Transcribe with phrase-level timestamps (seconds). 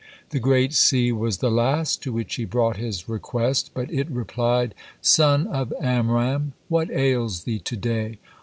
[0.31, 4.73] The Great Sea was the last to which he brought his request, but it replied:
[4.99, 8.17] "Son of Amram, what ails thee today?